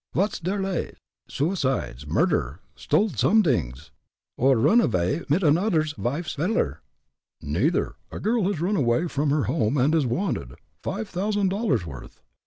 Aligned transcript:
Vot's 0.15 0.39
der 0.39 0.59
lay 0.59 0.93
suicides, 1.29 2.07
murder, 2.07 2.59
sdole 2.75 3.15
somedings, 3.15 3.91
or 4.35 4.55
run 4.57 4.81
avay 4.81 5.23
mit 5.29 5.43
anodder 5.43 5.83
vife's 5.95 6.33
veller?" 6.33 6.81
"Neither. 7.43 7.93
A 8.11 8.19
girl 8.19 8.45
has 8.47 8.59
run 8.59 8.75
away 8.75 9.07
from 9.07 9.29
her 9.29 9.43
home, 9.43 9.77
and 9.77 9.93
is 9.93 10.07
wanted 10.07 10.55
five 10.81 11.07
thousand 11.07 11.49
dollars' 11.49 11.85
worth. 11.85 12.19